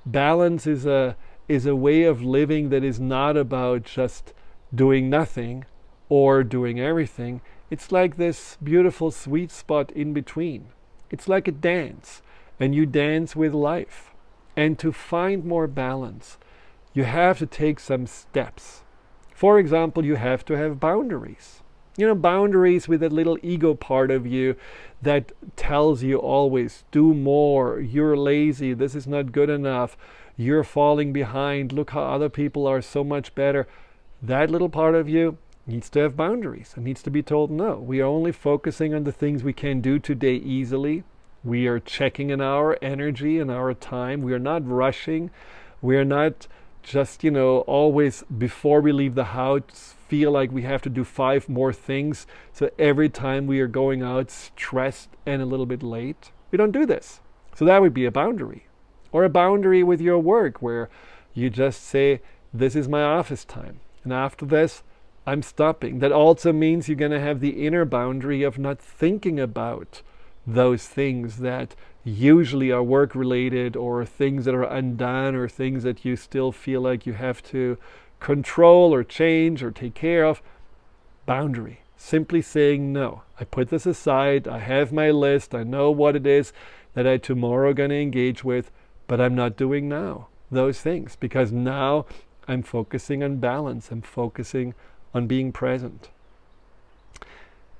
balance 0.06 0.68
is 0.68 0.86
a 0.86 1.16
is 1.48 1.66
a 1.66 1.76
way 1.76 2.04
of 2.04 2.24
living 2.24 2.70
that 2.70 2.84
is 2.84 3.00
not 3.00 3.36
about 3.36 3.84
just 3.84 4.34
doing 4.74 5.10
nothing 5.10 5.66
or 6.08 6.44
doing 6.44 6.80
everything. 6.80 7.42
It's 7.70 7.92
like 7.92 8.18
this 8.18 8.58
beautiful 8.64 9.12
sweet 9.12 9.52
spot 9.52 9.92
in 9.92 10.14
between. 10.14 10.68
It's 11.10 11.28
like 11.28 11.48
a 11.48 11.52
dance, 11.52 12.22
and 12.62 12.74
you 12.74 12.86
dance 12.86 13.36
with 13.36 13.54
life. 13.54 14.12
And 14.56 14.80
to 14.80 14.94
find 14.94 15.44
more 15.44 15.68
balance, 15.68 16.38
you 16.94 17.04
have 17.04 17.40
to 17.40 17.46
take 17.46 17.80
some 17.80 18.08
steps. 18.08 18.84
For 19.34 19.60
example, 19.60 20.06
you 20.06 20.16
have 20.16 20.46
to 20.46 20.56
have 20.56 20.80
boundaries 20.80 21.62
you 21.98 22.08
know, 22.08 22.16
boundaries 22.16 22.88
with 22.88 23.02
that 23.02 23.12
little 23.12 23.38
ego 23.44 23.74
part 23.74 24.12
of 24.12 24.26
you 24.26 24.56
that 25.02 25.32
tells 25.56 26.04
you 26.04 26.18
always, 26.18 26.84
do 26.92 27.14
more, 27.14 27.80
you're 27.80 28.16
lazy, 28.16 28.74
this 28.74 28.96
is 28.96 29.08
not 29.08 29.32
good 29.32 29.50
enough, 29.50 29.98
you're 30.38 30.64
falling 30.64 31.12
behind, 31.12 31.74
look 31.74 31.92
how 31.92 32.04
other 32.04 32.30
people 32.30 32.66
are 32.66 32.82
so 32.82 33.04
much 33.04 33.36
better. 33.36 33.68
That 34.22 34.50
little 34.50 34.70
part 34.70 34.96
of 34.96 35.10
you 35.10 35.38
needs 35.68 35.90
to 35.92 36.00
have 36.00 36.16
boundaries 36.16 36.74
and 36.76 36.86
needs 36.86 37.04
to 37.04 37.12
be 37.12 37.22
told 37.22 37.52
no. 37.52 37.76
We 37.76 38.00
are 38.02 38.06
only 38.06 38.32
focusing 38.32 38.94
on 38.94 39.04
the 39.04 39.12
things 39.12 39.44
we 39.44 39.54
can 39.54 39.82
do 39.82 40.00
today 40.00 40.36
easily. 40.36 41.04
We 41.44 41.68
are 41.68 41.80
checking 41.80 42.30
in 42.30 42.42
our 42.42 42.78
energy 42.82 43.40
and 43.40 43.50
our 43.50 43.74
time. 43.74 44.22
We 44.22 44.34
are 44.34 44.40
not 44.40 44.68
rushing. 44.68 45.32
We 45.82 45.98
are 45.98 46.06
not 46.06 46.48
just, 46.84 47.24
you 47.24 47.32
know, 47.32 47.60
always 47.62 48.24
before 48.24 48.82
we 48.82 48.92
leave 48.92 49.16
the 49.16 49.26
house 49.26 49.96
feel 50.12 50.32
like 50.32 50.52
we 50.52 50.64
have 50.64 50.82
to 50.82 50.90
do 50.90 51.06
five 51.06 51.48
more 51.48 51.72
things. 51.72 52.28
So 52.52 52.70
every 52.78 53.08
time 53.08 53.48
we 53.48 53.62
are 53.62 53.68
going 53.68 54.04
out 54.04 54.30
stressed 54.30 55.08
and 55.26 55.42
a 55.42 55.46
little 55.46 55.66
bit 55.66 55.82
late, 55.82 56.32
we 56.52 56.58
don't 56.58 56.74
do 56.74 56.86
this. 56.86 57.22
So 57.56 57.64
that 57.64 57.82
would 57.82 57.94
be 57.94 58.04
a 58.04 58.12
boundary. 58.12 58.68
Or 59.14 59.24
a 59.24 59.30
boundary 59.30 59.84
with 59.84 60.02
your 60.02 60.20
work 60.20 60.62
where 60.62 60.90
you 61.34 61.50
just 61.50 61.84
say, 61.84 62.20
This 62.54 62.76
is 62.76 62.90
my 62.90 63.04
office 63.04 63.46
time. 63.46 63.80
And 64.04 64.12
after 64.12 64.46
this, 64.46 64.84
I'm 65.26 65.42
stopping. 65.42 66.00
That 66.00 66.12
also 66.12 66.52
means 66.52 66.90
you're 66.90 66.98
going 66.98 67.12
to 67.12 67.20
have 67.22 67.40
the 67.40 67.66
inner 67.66 67.86
boundary 67.86 68.44
of 68.44 68.60
not 68.60 68.80
thinking 68.80 69.40
about 69.40 70.02
those 70.46 70.88
things 70.88 71.38
that 71.38 71.76
usually 72.04 72.72
are 72.72 72.84
work 72.84 73.14
related 73.14 73.76
or 73.76 74.06
things 74.06 74.46
that 74.46 74.56
are 74.56 74.64
undone 74.64 75.36
or 75.36 75.48
things 75.48 75.84
that 75.84 76.04
you 76.04 76.16
still 76.16 76.52
feel 76.52 76.82
like 76.82 77.06
you 77.06 77.14
have 77.14 77.44
to 77.44 77.78
control 78.20 78.94
or 78.94 79.04
change 79.04 79.62
or 79.64 79.72
take 79.72 79.94
care 79.94 80.26
of. 80.26 80.42
Boundary. 81.26 81.82
Simply 81.96 82.42
saying 82.42 82.92
no. 82.92 83.22
I 83.40 83.44
put 83.44 83.70
this 83.70 83.86
aside. 83.86 84.48
I 84.48 84.58
have 84.60 84.92
my 84.92 85.12
list. 85.12 85.54
I 85.54 85.64
know 85.64 85.92
what 85.92 86.16
it 86.16 86.26
is 86.26 86.52
that 86.94 87.06
I 87.06 87.18
tomorrow 87.18 87.74
going 87.74 87.92
to 87.92 88.02
engage 88.02 88.44
with, 88.44 88.72
but 89.08 89.22
I'm 89.22 89.36
not 89.36 89.56
doing 89.56 89.88
now 89.88 90.28
those 90.52 90.82
things 90.82 91.16
because 91.16 91.52
now 91.52 92.06
I'm 92.48 92.62
focusing 92.62 93.24
on 93.24 93.38
balance. 93.38 93.90
I'm 93.92 94.02
focusing 94.02 94.74
on 95.14 95.28
being 95.28 95.52
present. 95.52 96.10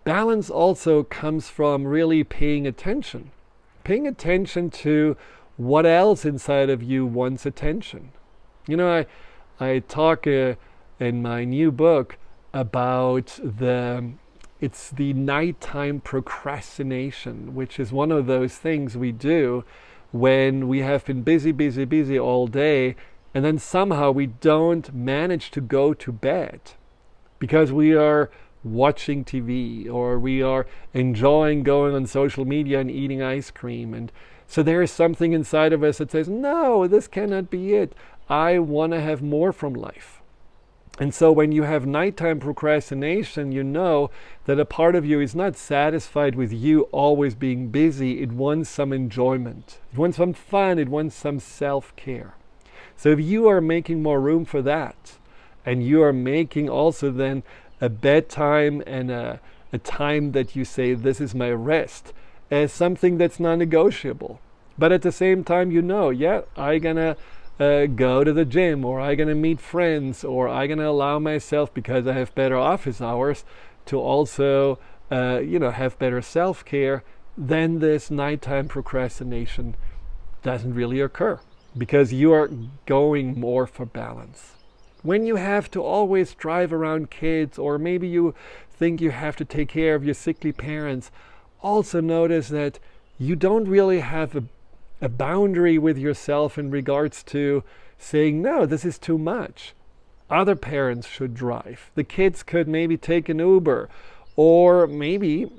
Balance 0.04 0.50
also 0.50 1.04
comes 1.04 1.50
from 1.50 1.86
really 1.86 2.24
paying 2.24 2.66
attention 2.66 3.32
paying 3.84 4.08
attention 4.08 4.70
to 4.70 5.18
what 5.58 5.86
else 5.86 6.26
inside 6.26 6.70
of 6.70 6.82
you 6.82 7.06
wants 7.06 7.46
attention. 7.46 8.12
You 8.68 8.78
know, 8.78 9.06
I, 9.60 9.66
I 9.66 9.80
talk 9.80 10.26
uh, 10.28 10.56
in 11.00 11.22
my 11.22 11.44
new 11.44 11.72
book 11.72 12.18
about 12.54 13.40
the 13.44 14.12
it's 14.60 14.92
the 14.92 15.14
nighttime 15.14 16.00
procrastination, 16.02 17.56
which 17.56 17.80
is 17.80 17.92
one 17.92 18.12
of 18.12 18.28
those 18.28 18.58
things 18.58 18.96
we 18.96 19.12
do 19.12 19.64
when 20.12 20.68
we 20.68 20.80
have 20.80 21.04
been 21.04 21.24
busy, 21.24 21.52
busy, 21.52 21.84
busy 21.84 22.20
all 22.20 22.46
day, 22.46 22.96
and 23.34 23.44
then 23.44 23.58
somehow 23.58 24.12
we 24.12 24.28
don't 24.28 24.94
manage 24.94 25.50
to 25.52 25.62
go 25.62 25.96
to 25.96 26.12
bed 26.12 26.60
because 27.40 27.72
we 27.72 27.96
are 27.96 28.30
watching 28.64 29.26
TV 29.26 29.90
or 29.92 30.20
we 30.20 30.42
are 30.42 30.68
enjoying 30.94 31.64
going 31.64 31.96
on 31.96 32.06
social 32.06 32.46
media 32.46 32.80
and 32.80 32.92
eating 32.92 33.22
ice 33.22 33.52
cream. 33.52 33.94
And 33.94 34.12
so 34.48 34.62
there 34.62 34.82
is 34.82 34.92
something 34.92 35.34
inside 35.34 35.74
of 35.74 35.84
us 35.84 35.98
that 35.98 36.12
says, 36.12 36.28
no, 36.28 36.88
this 36.88 37.08
cannot 37.08 37.50
be 37.50 37.74
it. 37.74 37.94
I 38.30 38.60
want 38.60 38.94
to 38.94 39.02
have 39.02 39.22
more 39.22 39.52
from 39.52 39.74
life. 39.74 40.22
And 41.00 41.14
so 41.14 41.32
when 41.32 41.52
you 41.52 41.64
have 41.64 41.88
nighttime 41.88 42.40
procrastination, 42.40 43.52
you 43.52 43.64
know 43.64 44.12
that 44.46 44.60
a 44.60 44.66
part 44.66 44.96
of 44.96 45.06
you 45.06 45.20
is 45.20 45.34
not 45.34 45.56
satisfied 45.56 46.36
with 46.36 46.52
you 46.52 46.82
always 46.92 47.34
being 47.34 47.70
busy. 47.70 48.22
It 48.22 48.32
wants 48.32 48.70
some 48.70 48.94
enjoyment, 48.94 49.80
it 49.92 49.98
wants 49.98 50.18
some 50.18 50.34
fun, 50.34 50.78
it 50.78 50.90
wants 50.90 51.16
some 51.16 51.40
self 51.40 51.96
care. 51.96 52.36
So 52.98 53.10
if 53.10 53.20
you 53.20 53.48
are 53.48 53.62
making 53.62 54.04
more 54.04 54.20
room 54.20 54.46
for 54.46 54.62
that, 54.62 55.14
and 55.66 55.84
you 55.86 56.04
are 56.04 56.14
making 56.14 56.70
also 56.70 57.12
then 57.12 57.44
a 57.82 57.90
bedtime 57.90 58.84
and 58.86 59.12
a, 59.12 59.42
a 59.74 59.80
time 59.80 60.32
that 60.32 60.56
you 60.56 60.64
say, 60.64 60.94
This 60.94 61.20
is 61.20 61.36
my 61.36 61.52
rest, 61.52 62.14
as 62.50 62.72
something 62.72 63.18
that's 63.18 63.40
non 63.40 63.60
negotiable. 63.60 64.40
But 64.78 64.92
at 64.92 65.02
the 65.02 65.12
same 65.12 65.44
time, 65.44 65.72
you 65.72 65.82
know, 65.82 66.12
yeah, 66.12 66.42
I'm 66.56 66.82
gonna 66.82 67.18
uh, 67.60 67.88
go 67.88 68.24
to 68.24 68.32
the 68.32 68.46
gym 68.46 68.86
or 68.86 69.02
I'm 69.02 69.18
gonna 69.18 69.36
meet 69.36 69.60
friends 69.60 70.24
or 70.24 70.48
I'm 70.48 70.70
gonna 70.70 70.90
allow 70.90 71.20
myself 71.20 71.74
because 71.74 72.08
I 72.08 72.14
have 72.14 72.34
better 72.36 72.58
office 72.58 73.02
hours 73.02 73.44
to 73.88 74.00
also, 74.00 74.80
uh, 75.12 75.40
you 75.40 75.60
know, 75.60 75.72
have 75.72 76.00
better 76.00 76.22
self 76.22 76.64
care. 76.64 77.04
Then 77.38 77.80
this 77.80 78.12
nighttime 78.12 78.68
procrastination 78.68 79.76
doesn't 80.44 80.74
really 80.74 81.00
occur 81.00 81.40
because 81.78 82.14
you 82.14 82.34
are 82.34 82.50
going 82.86 83.40
more 83.40 83.66
for 83.68 83.86
balance. 83.86 84.56
When 85.04 85.26
you 85.26 85.38
have 85.38 85.72
to 85.72 85.82
always 85.82 86.36
drive 86.36 86.72
around 86.72 87.10
kids, 87.10 87.58
or 87.58 87.80
maybe 87.80 88.08
you 88.08 88.36
think 88.70 89.02
you 89.02 89.12
have 89.12 89.36
to 89.38 89.46
take 89.46 89.70
care 89.70 89.96
of 89.96 90.06
your 90.06 90.14
sickly 90.14 90.52
parents, 90.52 91.10
also 91.62 92.02
notice 92.02 92.50
that 92.50 92.78
you 93.18 93.36
don't 93.36 93.68
really 93.68 94.00
have 94.00 94.36
a, 94.36 94.44
a 95.02 95.10
boundary 95.10 95.78
with 95.80 95.98
yourself 95.98 96.58
in 96.58 96.70
regards 96.70 97.24
to 97.24 97.64
saying, 97.98 98.42
no, 98.42 98.66
this 98.66 98.86
is 98.86 99.00
too 99.00 99.18
much. 99.18 99.74
Other 100.30 100.56
parents 100.56 101.08
should 101.08 101.34
drive. 101.34 101.90
The 101.96 102.04
kids 102.04 102.44
could 102.44 102.68
maybe 102.68 102.96
take 102.96 103.28
an 103.28 103.40
Uber, 103.40 103.90
or 104.36 104.88
maybe 104.88 105.52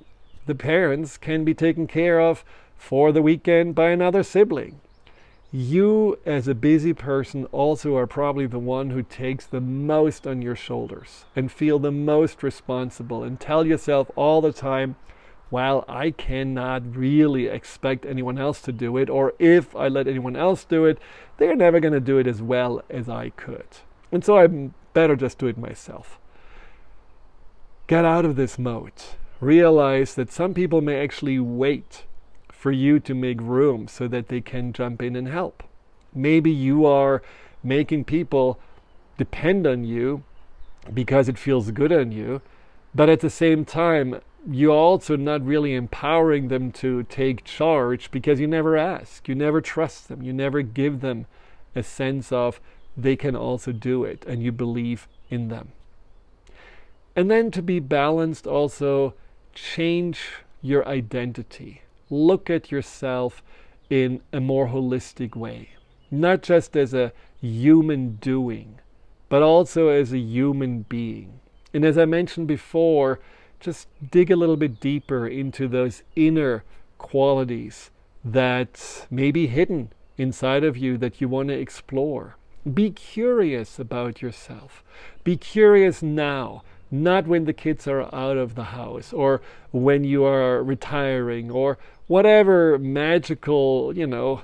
the 0.46 0.54
parents 0.54 1.16
can 1.16 1.44
be 1.44 1.54
taken 1.54 1.87
care 1.87 2.20
of 2.20 2.44
for 2.76 3.12
the 3.12 3.22
weekend 3.22 3.75
by 3.75 3.90
another 3.90 4.22
sibling 4.22 4.80
you 5.52 6.18
as 6.25 6.49
a 6.49 6.54
busy 6.54 6.94
person 6.94 7.44
also 7.52 7.94
are 7.94 8.06
probably 8.06 8.47
the 8.47 8.59
one 8.59 8.90
who 8.90 9.02
takes 9.02 9.44
the 9.44 9.61
most 9.61 10.26
on 10.26 10.40
your 10.40 10.56
shoulders 10.56 11.26
and 11.37 11.52
feel 11.52 11.78
the 11.78 11.92
most 11.92 12.42
responsible 12.42 13.23
and 13.23 13.38
tell 13.38 13.66
yourself 13.66 14.11
all 14.16 14.40
the 14.40 14.52
time 14.52 14.97
well 15.50 15.85
i 15.87 16.11
cannot 16.11 16.97
really 16.97 17.49
expect 17.49 18.06
anyone 18.06 18.38
else 18.38 18.62
to 18.62 18.73
do 18.73 18.97
it 18.97 19.11
or 19.11 19.35
if 19.38 19.76
i 19.76 19.88
let 19.88 20.09
anyone 20.09 20.37
else 20.37 20.64
do 20.64 20.87
it 20.87 20.99
they're 21.37 21.54
never 21.54 21.80
going 21.80 21.92
to 21.92 22.00
do 22.00 22.18
it 22.18 22.26
as 22.26 22.40
well 22.40 22.82
as 22.88 23.09
i 23.09 23.28
could. 23.30 23.66
And 24.11 24.25
so 24.25 24.38
i'm 24.38 24.75
better 24.92 25.16
just 25.16 25.38
do 25.38 25.47
it 25.47 25.59
myself. 25.59 26.18
Get 27.87 28.04
out 28.04 28.25
of 28.25 28.37
this 28.37 28.59
mode. 28.59 28.92
Realize 29.40 30.14
that 30.14 30.30
some 30.30 30.54
people 30.54 30.80
may 30.80 31.02
actually 31.02 31.38
wait 31.38 32.04
for 32.62 32.71
you 32.71 33.00
to 33.00 33.12
make 33.12 33.40
room 33.40 33.88
so 33.88 34.07
that 34.07 34.28
they 34.28 34.40
can 34.40 34.73
jump 34.73 35.02
in 35.02 35.16
and 35.16 35.26
help. 35.26 35.64
Maybe 36.14 36.52
you 36.52 36.87
are 36.87 37.21
making 37.61 38.04
people 38.04 38.57
depend 39.19 39.66
on 39.66 39.83
you 39.83 40.23
because 40.95 41.28
it 41.28 41.37
feels 41.37 41.73
good 41.73 41.90
on 41.90 42.12
you, 42.12 42.40
but 42.95 43.09
at 43.09 43.19
the 43.19 43.31
same 43.31 43.64
time, 43.64 44.21
you're 44.49 44.71
also 44.71 45.16
not 45.16 45.45
really 45.45 45.75
empowering 45.75 46.47
them 46.47 46.71
to 46.71 47.02
take 47.02 47.42
charge 47.42 48.12
because 48.12 48.38
you 48.38 48.47
never 48.47 48.76
ask, 48.76 49.26
you 49.26 49.35
never 49.35 49.61
trust 49.61 50.07
them, 50.07 50.23
you 50.23 50.33
never 50.33 50.62
give 50.62 51.00
them 51.00 51.26
a 51.75 51.83
sense 51.83 52.31
of 52.31 52.61
they 52.97 53.16
can 53.16 53.35
also 53.35 53.73
do 53.73 54.04
it 54.04 54.25
and 54.25 54.40
you 54.40 54.52
believe 54.52 55.09
in 55.31 55.49
them. 55.49 55.73
And 57.16 57.28
then 57.28 57.50
to 57.50 57.61
be 57.61 57.81
balanced, 57.81 58.47
also 58.47 59.14
change 59.52 60.21
your 60.62 60.87
identity 60.87 61.82
look 62.12 62.51
at 62.51 62.70
yourself 62.70 63.42
in 63.88 64.20
a 64.33 64.40
more 64.40 64.68
holistic 64.68 65.35
way, 65.35 65.70
not 66.11 66.42
just 66.42 66.77
as 66.77 66.92
a 66.92 67.12
human 67.40 68.16
doing, 68.16 68.79
but 69.29 69.42
also 69.42 69.88
as 69.88 70.12
a 70.12 70.18
human 70.18 70.83
being. 70.83 71.40
And 71.72 71.85
as 71.85 71.96
I 71.96 72.05
mentioned 72.05 72.46
before, 72.46 73.18
just 73.61 73.88
dig 74.11 74.31
a 74.31 74.37
little 74.37 74.57
bit 74.57 74.79
deeper 74.79 75.27
into 75.27 75.66
those 75.66 76.03
inner 76.14 76.64
qualities 76.98 77.90
that 78.25 79.07
may 79.11 79.31
be 79.31 79.46
hidden 79.46 79.90
inside 80.18 80.64
of 80.64 80.77
you 80.77 80.98
that 80.98 81.20
you 81.20 81.29
want 81.29 81.48
to 81.48 81.59
explore. 81.59 82.37
Be 82.72 82.90
curious 82.90 83.79
about 83.79 84.20
yourself. 84.20 84.85
Be 85.25 85.37
curious 85.37 86.03
now 86.03 86.62
not 86.92 87.27
when 87.27 87.46
the 87.46 87.55
kids 87.55 87.88
are 87.88 88.14
out 88.14 88.37
of 88.37 88.55
the 88.55 88.64
house 88.64 89.14
or 89.14 89.40
when 89.70 90.05
you 90.05 90.25
are 90.25 90.62
retiring 90.62 91.51
or 91.51 91.79
whatever 92.12 92.79
magical, 92.79 93.90
you 93.96 94.07
know, 94.07 94.42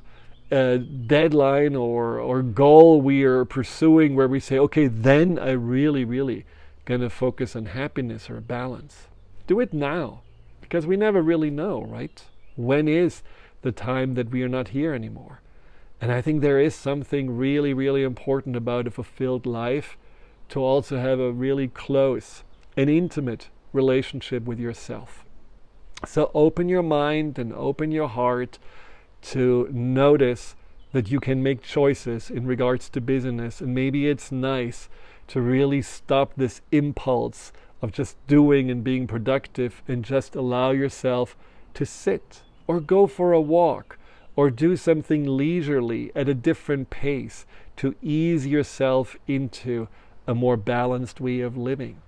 uh, 0.51 0.79
deadline 1.07 1.77
or, 1.77 2.19
or 2.19 2.41
goal 2.41 3.03
we 3.03 3.23
are 3.25 3.45
pursuing 3.45 4.17
where 4.17 4.27
we 4.27 4.41
say, 4.41 4.59
okay, 4.59 4.87
then 4.87 5.39
I 5.39 5.51
really, 5.51 6.03
really 6.03 6.47
going 6.87 7.03
to 7.03 7.11
focus 7.11 7.55
on 7.55 7.67
happiness 7.67 8.31
or 8.31 8.41
balance. 8.41 9.09
Do 9.47 9.61
it 9.61 9.75
now 9.75 10.23
because 10.63 10.87
we 10.87 10.97
never 10.97 11.21
really 11.21 11.51
know, 11.51 11.83
right? 11.83 12.25
When 12.57 12.89
is 12.89 13.23
the 13.61 13.73
time 13.73 14.15
that 14.15 14.31
we 14.31 14.43
are 14.43 14.49
not 14.49 14.69
here 14.69 14.95
anymore? 14.95 15.43
And 16.01 16.11
I 16.11 16.23
think 16.23 16.41
there 16.41 16.59
is 16.59 16.75
something 16.75 17.37
really, 17.37 17.75
really 17.75 18.03
important 18.03 18.57
about 18.57 18.87
a 18.87 18.91
fulfilled 18.91 19.45
life 19.45 19.99
to 20.49 20.61
also 20.61 20.99
have 20.99 21.21
a 21.21 21.33
really 21.33 21.69
close 21.69 22.45
and 22.79 22.89
intimate 22.89 23.51
relationship 23.75 24.45
with 24.45 24.59
yourself. 24.59 25.27
So 26.07 26.31
open 26.33 26.69
your 26.69 26.83
mind 26.83 27.39
and 27.39 27.53
open 27.53 27.91
your 27.91 28.09
heart 28.09 28.59
to 29.23 29.69
notice 29.73 30.55
that 30.93 31.11
you 31.11 31.21
can 31.21 31.43
make 31.43 31.63
choices 31.63 32.31
in 32.31 32.47
regards 32.47 32.89
to 32.91 33.01
business. 33.01 33.61
And 33.61 33.75
maybe 33.75 34.09
it's 34.09 34.31
nice 34.31 34.89
to 35.29 35.41
really 35.41 35.83
stop 35.83 36.33
this 36.37 36.61
impulse 36.73 37.53
of 37.83 37.93
just 37.93 38.17
doing 38.27 38.71
and 38.71 38.83
being 38.83 39.07
productive 39.07 39.83
and 39.87 40.05
just 40.05 40.35
allow 40.35 40.71
yourself 40.71 41.37
to 41.75 41.85
sit 41.85 42.43
or 42.67 42.81
go 42.81 43.07
for 43.07 43.33
a 43.33 43.41
walk 43.41 43.99
or 44.37 44.51
do 44.51 44.77
something 44.77 45.25
leisurely 45.25 46.13
at 46.15 46.29
a 46.29 46.35
different 46.35 46.91
pace 46.91 47.45
to 47.77 47.95
ease 48.01 48.47
yourself 48.47 49.17
into 49.27 49.89
a 50.27 50.35
more 50.35 50.57
balanced 50.57 51.21
way 51.21 51.41
of 51.41 51.57
living. 51.57 52.01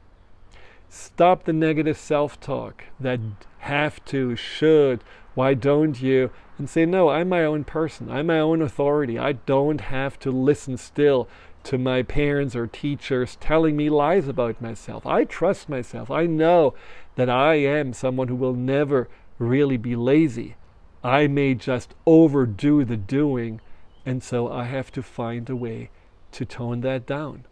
Stop 0.93 1.45
the 1.45 1.53
negative 1.53 1.97
self 1.97 2.41
talk 2.41 2.87
that 2.99 3.21
have 3.61 4.05
to, 4.07 4.35
should, 4.35 5.05
why 5.35 5.55
don't 5.55 6.03
you? 6.03 6.31
And 6.59 6.69
say, 6.69 6.85
no, 6.85 7.09
I'm 7.09 7.29
my 7.29 7.45
own 7.45 7.63
person. 7.63 8.11
I'm 8.11 8.27
my 8.27 8.41
own 8.41 8.61
authority. 8.61 9.17
I 9.17 9.33
don't 9.33 9.83
have 9.83 10.19
to 10.19 10.33
listen 10.33 10.77
still 10.77 11.29
to 11.63 11.79
my 11.79 12.03
parents 12.03 12.57
or 12.57 12.67
teachers 12.67 13.37
telling 13.37 13.77
me 13.77 13.89
lies 13.89 14.27
about 14.27 14.61
myself. 14.61 15.07
I 15.07 15.25
trust 15.25 15.69
myself. 15.69 16.11
I 16.11 16.27
know 16.27 16.75
that 17.15 17.31
I 17.31 17.55
am 17.55 17.93
someone 17.93 18.27
who 18.27 18.35
will 18.35 18.55
never 18.55 19.09
really 19.39 19.77
be 19.77 19.95
lazy. 19.95 20.57
I 21.05 21.29
may 21.29 21.55
just 21.55 21.95
overdo 22.05 22.85
the 22.85 22.97
doing, 22.97 23.61
and 24.05 24.25
so 24.25 24.51
I 24.51 24.65
have 24.65 24.91
to 24.93 25.03
find 25.05 25.49
a 25.49 25.57
way 25.57 25.91
to 26.33 26.45
tone 26.45 26.81
that 26.81 27.07
down. 27.07 27.47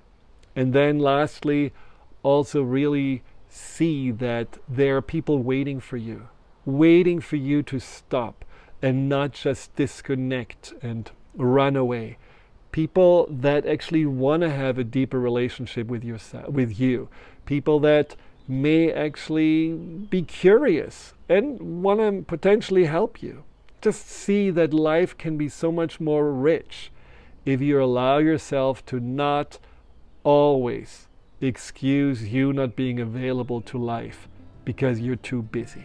And 0.57 0.72
then 0.72 0.98
lastly, 0.98 1.72
also 2.22 2.62
really 2.62 3.22
see 3.48 4.11
that 4.11 4.59
there 4.68 4.96
are 4.96 5.02
people 5.02 5.38
waiting 5.42 5.81
for 5.81 5.96
you, 5.96 6.28
waiting 6.64 7.20
for 7.20 7.37
you 7.37 7.62
to 7.62 7.78
stop 7.78 8.44
and 8.83 9.09
not 9.09 9.33
just 9.33 9.74
disconnect 9.76 10.72
and 10.83 11.11
run 11.35 11.76
away. 11.76 12.18
People 12.70 13.26
that 13.31 13.66
actually 13.66 14.07
want 14.07 14.42
to 14.42 14.50
have 14.50 14.78
a 14.78 14.85
deeper 14.85 15.18
relationship 15.18 15.87
with 15.87 16.04
yourself, 16.04 16.48
with 16.50 16.78
you. 16.78 17.09
People 17.46 17.81
that 17.81 18.14
may 18.46 18.92
actually 18.92 19.72
be 19.72 20.22
curious 20.22 21.14
and 21.28 21.83
want 21.83 22.00
to 22.00 22.22
potentially 22.26 22.85
help 22.85 23.22
you. 23.22 23.44
Just 23.81 24.09
see 24.09 24.50
that 24.50 24.74
life 24.74 25.16
can 25.16 25.37
be 25.37 25.48
so 25.48 25.72
much 25.72 26.00
more 26.00 26.33
rich 26.33 26.90
if 27.44 27.61
you 27.61 27.83
allow 27.83 28.18
yourself 28.18 28.85
to 28.87 29.00
not 29.00 29.59
always 30.24 31.08
excuse 31.40 32.29
you 32.29 32.53
not 32.53 32.74
being 32.74 32.98
available 32.98 33.61
to 33.61 33.79
life 33.79 34.29
because 34.64 35.01
you're 35.01 35.16
too 35.16 35.42
busy. 35.42 35.85